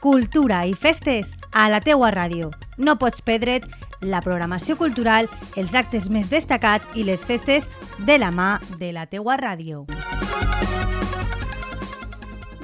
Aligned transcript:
cultura 0.00 0.64
i 0.66 0.74
festes 0.74 1.36
a 1.52 1.68
la 1.68 1.80
teua 1.84 2.10
ràdio. 2.14 2.50
No 2.78 2.96
pots 2.98 3.20
perdre't 3.22 3.68
la 4.00 4.22
programació 4.24 4.76
cultural, 4.80 5.28
els 5.60 5.74
actes 5.76 6.08
més 6.10 6.30
destacats 6.32 6.88
i 6.96 7.04
les 7.04 7.24
festes 7.28 7.68
de 8.06 8.16
la 8.18 8.30
mà 8.32 8.54
de 8.80 8.94
la 8.96 9.06
teua 9.06 9.36
ràdio. 9.40 9.84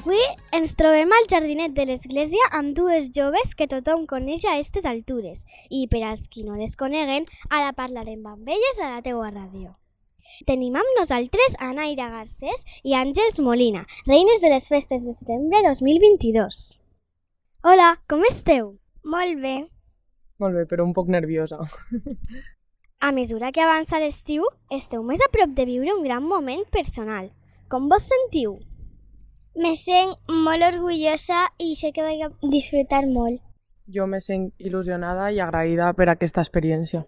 Avui 0.07 0.22
ens 0.54 0.77
trobem 0.79 1.11
al 1.11 1.25
jardinet 1.27 1.72
de 1.75 1.85
l'església 1.88 2.44
amb 2.54 2.76
dues 2.78 3.08
joves 3.10 3.56
que 3.58 3.66
tothom 3.66 4.04
coneix 4.06 4.44
a 4.46 4.53
aquestes 4.54 4.87
altures 4.87 5.40
i 5.68 5.80
per 5.90 6.04
als 6.06 6.28
qui 6.30 6.44
no 6.46 6.54
les 6.54 6.78
coneguen, 6.78 7.26
ara 7.50 7.74
parlarem 7.74 8.22
amb 8.30 8.46
elles 8.46 8.78
a 8.78 8.92
la 8.94 9.03
teua 9.03 9.32
ràdio. 9.34 9.74
Tenim 10.46 10.78
amb 10.78 10.94
nosaltres 11.00 11.58
a 11.58 11.72
Naira 11.74 12.06
Garcés 12.14 12.62
i 12.87 12.94
Àngels 12.94 13.42
Molina, 13.42 13.82
reines 14.06 14.38
de 14.46 14.54
les 14.54 14.71
festes 14.71 15.03
de 15.10 15.18
setembre 15.18 15.66
2022. 15.66 16.85
Hola, 17.62 17.96
com 18.09 18.23
esteu? 18.28 18.77
Molt 19.05 19.41
bé. 19.42 19.56
Molt 20.38 20.55
bé, 20.55 20.66
però 20.69 20.84
un 20.84 20.92
poc 20.95 21.09
nerviosa. 21.09 21.59
A 23.01 23.10
mesura 23.12 23.51
que 23.52 23.62
avança 23.64 24.01
l'estiu, 24.01 24.45
esteu 24.73 25.02
més 25.02 25.20
a 25.24 25.30
prop 25.33 25.52
de 25.56 25.66
viure 25.69 25.95
un 25.95 26.05
gran 26.05 26.24
moment 26.24 26.64
personal. 26.73 27.30
Com 27.69 27.88
vos 27.88 28.06
sentiu? 28.06 28.59
Me 29.56 29.74
sent 29.77 30.14
molt 30.28 30.62
orgullosa 30.66 31.47
i 31.59 31.74
sé 31.80 31.92
que 31.97 32.05
vaig 32.05 32.23
a 32.27 32.30
disfrutar 32.52 33.06
molt. 33.09 33.41
Jo 33.88 34.06
me 34.06 34.20
sent 34.20 34.50
il·lusionada 34.59 35.30
i 35.33 35.41
agraïda 35.41 35.92
per 35.97 36.09
aquesta 36.12 36.42
experiència. 36.45 37.05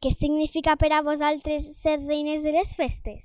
Què 0.00 0.10
significa 0.16 0.76
per 0.80 0.90
a 0.96 1.02
vosaltres 1.04 1.66
ser 1.76 1.98
reines 2.00 2.42
de 2.42 2.52
les 2.56 2.74
festes? 2.76 3.20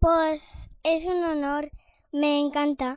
Pues 0.00 0.44
és 0.86 1.04
un 1.04 1.24
honor, 1.26 1.66
m'encanta. 2.14 2.96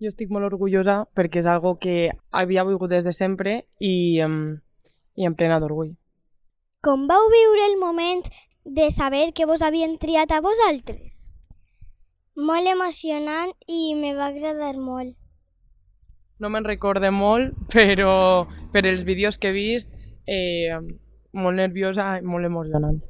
Jo 0.00 0.08
estic 0.08 0.30
molt 0.32 0.48
orgullosa 0.48 1.02
perquè 1.12 1.42
és 1.42 1.48
algo 1.50 1.74
que 1.80 2.10
havia 2.32 2.64
volgut 2.64 2.88
des 2.88 3.04
de 3.04 3.12
sempre 3.12 3.66
i, 3.78 4.16
i 4.16 5.26
em 5.28 5.34
plena 5.36 5.58
d'orgull. 5.60 5.90
Com 6.80 7.04
vau 7.10 7.26
viure 7.28 7.66
el 7.68 7.76
moment 7.76 8.22
de 8.64 8.90
saber 8.90 9.34
que 9.36 9.44
vos 9.44 9.60
havien 9.60 9.98
triat 10.00 10.32
a 10.32 10.40
vosaltres? 10.40 11.20
Molt 12.36 12.72
emocionant 12.72 13.52
i 13.68 13.92
me 13.98 14.14
va 14.16 14.30
agradar 14.30 14.72
molt. 14.80 15.12
No 16.40 16.48
me'n 16.48 16.64
recorde 16.64 17.10
molt, 17.12 17.52
però 17.74 18.48
per 18.72 18.86
els 18.88 19.04
vídeos 19.04 19.36
que 19.36 19.52
he 19.52 19.56
vist, 19.56 19.92
eh, 20.24 20.80
molt 21.36 21.60
nerviosa 21.60 22.14
i 22.16 22.24
molt 22.24 22.48
emocionant. 22.48 23.02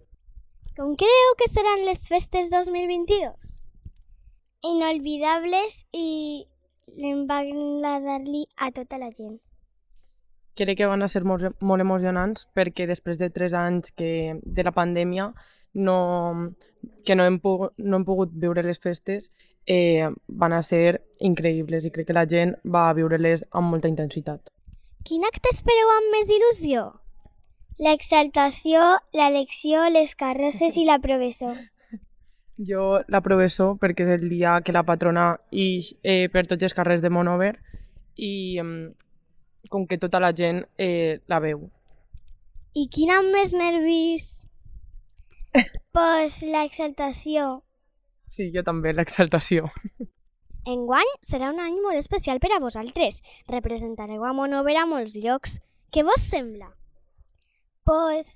Com 0.75 0.97
creu 0.99 1.35
que 1.39 1.47
seran 1.53 1.87
les 1.87 2.09
festes 2.11 2.51
2022? 2.51 3.37
Inolvidables 4.67 5.77
i 5.95 6.47
va 7.29 7.39
agradar-li 7.43 8.47
a 8.57 8.71
tota 8.73 8.99
la 8.99 9.11
gent. 9.11 9.39
Crec 10.57 10.79
que 10.79 10.87
van 10.91 11.03
a 11.03 11.09
ser 11.09 11.23
molt, 11.25 11.55
molt 11.61 11.81
emocionants 11.81 12.47
perquè 12.55 12.87
després 12.87 13.19
de 13.19 13.31
tres 13.31 13.55
anys 13.55 13.93
que, 13.97 14.41
de 14.43 14.63
la 14.67 14.73
pandèmia 14.73 15.31
no, 15.75 16.51
que 17.07 17.15
no 17.15 17.25
hem, 17.25 17.39
pogut, 17.41 17.73
no 17.79 18.01
hem 18.01 18.05
pogut 18.05 18.33
viure 18.35 18.63
les 18.67 18.81
festes 18.83 19.31
eh, 19.67 20.09
van 20.27 20.53
a 20.53 20.63
ser 20.63 21.01
increïbles 21.19 21.85
i 21.85 21.93
crec 21.95 22.09
que 22.09 22.17
la 22.17 22.27
gent 22.27 22.57
va 22.65 22.89
a 22.89 22.97
viure-les 22.97 23.45
amb 23.51 23.71
molta 23.71 23.89
intensitat. 23.89 24.51
Quin 25.07 25.25
acte 25.25 25.53
espereu 25.55 25.93
amb 25.97 26.15
més 26.17 26.33
il·lusió? 26.37 26.87
L'exaltació, 27.81 28.81
l'elecció, 29.17 29.87
les 29.89 30.15
carrosses 30.15 30.77
i 30.77 30.85
la 30.89 30.99
professó. 31.01 31.55
Jo 32.69 33.01
la 33.09 33.23
professó 33.25 33.73
perquè 33.81 34.05
és 34.05 34.21
el 34.21 34.29
dia 34.29 34.59
que 34.65 34.75
la 34.77 34.85
patrona 34.85 35.33
ix 35.51 35.95
eh, 36.03 36.29
per 36.29 36.45
tots 36.47 36.67
els 36.67 36.77
carrers 36.77 37.01
de 37.01 37.09
Monover 37.09 37.55
i 38.21 38.61
com 39.71 39.87
que 39.87 39.99
tota 39.99 40.21
la 40.21 40.33
gent 40.37 40.65
eh, 40.77 41.21
la 41.31 41.41
veu. 41.41 41.65
I 42.77 42.87
quin 42.93 43.11
amb 43.17 43.33
més 43.35 43.57
nervis? 43.57 44.31
Pues 45.91 46.37
l'exaltació. 46.47 47.65
Sí, 48.31 48.53
jo 48.55 48.63
també, 48.63 48.93
l'exaltació. 48.95 49.67
Enguany 50.71 51.09
serà 51.27 51.49
un 51.51 51.59
any 51.59 51.81
molt 51.83 51.99
especial 51.99 52.39
per 52.39 52.53
a 52.55 52.61
vosaltres. 52.63 53.19
Representareu 53.51 54.23
a 54.23 54.31
Monover 54.37 54.77
a 54.79 54.87
molts 54.87 55.17
llocs. 55.19 55.59
Què 55.91 56.05
vos 56.07 56.23
sembla? 56.23 56.69
Pues 57.83 58.29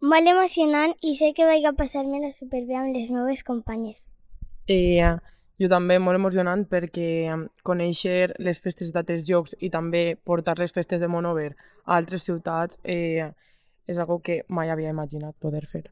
molt 0.00 0.28
emocionant 0.28 0.94
i 1.02 1.14
sé 1.16 1.32
que 1.36 1.46
vaig 1.48 1.64
a 1.64 1.72
passar-me-la 1.72 2.32
superbé 2.32 2.76
amb 2.76 2.94
les 2.94 3.10
meves 3.10 3.42
companyes. 3.42 4.04
Eh, 4.68 5.00
jo 5.58 5.68
també 5.72 5.98
molt 5.98 6.18
emocionant 6.18 6.66
perquè 6.68 7.32
conèixer 7.64 8.34
les 8.38 8.60
festes 8.60 8.92
d'altres 8.92 9.24
llocs 9.28 9.54
i 9.60 9.70
també 9.70 10.16
portar 10.16 10.58
les 10.58 10.72
festes 10.72 11.00
de 11.00 11.08
Monover 11.08 11.54
a 11.84 11.96
altres 11.96 12.26
ciutats 12.28 12.78
eh, 12.84 13.30
és 13.86 13.98
algo 13.98 14.18
que 14.20 14.42
mai 14.48 14.70
havia 14.70 14.90
imaginat 14.90 15.36
poder 15.40 15.64
fer. 15.66 15.86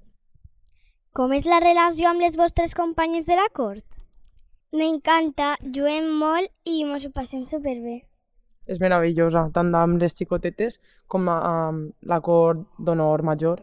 Com 1.15 1.33
és 1.33 1.47
la 1.47 1.61
relació 1.63 2.11
amb 2.11 2.21
les 2.21 2.37
vostres 2.37 2.75
companyes 2.75 3.27
de 3.27 3.37
la 3.39 3.47
cort? 3.55 3.87
M'encanta, 4.75 5.55
juguem 5.63 6.09
molt 6.19 6.51
i 6.67 6.83
mos 6.85 7.07
ho 7.07 7.13
passem 7.15 7.45
superbé. 7.47 8.01
És 8.67 8.81
meravellosa, 8.83 9.45
tant 9.55 9.71
amb 9.79 10.01
les 10.03 10.17
xicotetes 10.19 10.81
com 11.07 11.29
amb 11.31 11.93
la 12.11 12.19
cort 12.25 12.65
d'honor 12.83 13.23
major, 13.23 13.63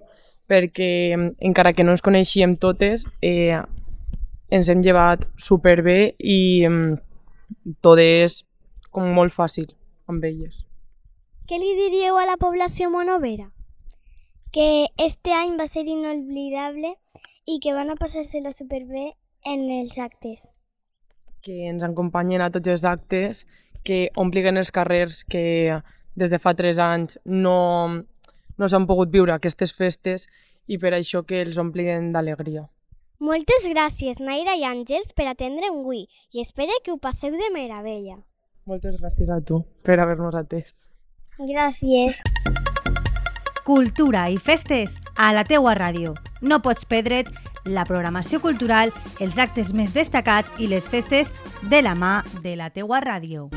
perquè 0.51 1.15
encara 1.39 1.71
que 1.73 1.85
no 1.87 1.95
ens 1.95 2.03
coneixíem 2.03 2.57
totes, 2.59 3.05
eh, 3.23 3.55
ens 4.51 4.69
hem 4.69 4.83
llevat 4.83 5.23
superbé 5.39 6.13
i 6.19 6.41
eh, 6.67 6.97
tot 7.79 8.01
és 8.03 8.41
com 8.91 9.07
molt 9.15 9.31
fàcil 9.31 9.71
amb 10.11 10.27
elles. 10.27 10.65
Què 11.47 11.59
li 11.59 11.71
diríeu 11.79 12.19
a 12.19 12.27
la 12.27 12.37
població 12.39 12.91
monovera? 12.91 13.49
Que 14.51 14.87
este 14.99 15.31
any 15.35 15.55
va 15.59 15.69
ser 15.71 15.85
inolvidable 15.87 16.93
i 17.47 17.59
que 17.63 17.73
van 17.73 17.89
a 17.91 17.97
passar-se-la 17.99 18.51
superbé 18.51 19.13
en 19.47 19.65
els 19.79 19.97
actes. 19.99 20.43
Que 21.41 21.71
ens 21.71 21.83
acompanyen 21.83 22.43
a 22.43 22.51
tots 22.51 22.67
els 22.67 22.83
actes, 22.85 23.45
que 23.83 24.09
ompliguen 24.15 24.59
els 24.59 24.71
carrers 24.71 25.23
que 25.23 25.79
des 26.15 26.29
de 26.29 26.39
fa 26.39 26.53
tres 26.53 26.77
anys 26.77 27.17
no, 27.25 28.03
no 28.61 28.69
s'han 28.69 28.85
pogut 28.85 29.09
viure 29.09 29.33
aquestes 29.33 29.73
festes 29.73 30.27
i 30.69 30.77
per 30.77 30.93
això 30.93 31.25
que 31.25 31.41
els 31.41 31.57
ompliguen 31.57 32.11
d'alegria. 32.13 32.67
Moltes 33.21 33.67
gràcies, 33.69 34.21
Naira 34.21 34.55
i 34.57 34.63
Àngels, 34.65 35.13
per 35.17 35.27
atendre'm 35.29 35.81
avui 35.81 36.07
i 36.33 36.41
espero 36.41 36.77
que 36.85 36.93
ho 36.93 36.97
passeu 36.97 37.33
de 37.37 37.49
meravella. 37.53 38.21
Moltes 38.65 38.97
gràcies 39.01 39.29
a 39.29 39.41
tu 39.41 39.63
per 39.85 39.99
haver-nos 39.99 40.37
atès. 40.37 40.73
Gràcies. 41.37 42.17
Cultura 43.65 44.27
i 44.29 44.37
festes 44.41 44.99
a 45.17 45.31
la 45.33 45.45
teua 45.45 45.75
ràdio. 45.77 46.15
No 46.41 46.61
pots 46.65 46.85
perdre't 46.85 47.29
la 47.65 47.85
programació 47.85 48.41
cultural, 48.41 48.89
els 49.21 49.37
actes 49.37 49.73
més 49.73 49.93
destacats 49.93 50.53
i 50.57 50.69
les 50.69 50.89
festes 50.89 51.33
de 51.69 51.81
la 51.85 51.93
mà 51.93 52.21
de 52.41 52.57
la 52.57 52.71
teua 52.73 53.01
ràdio. 53.05 53.49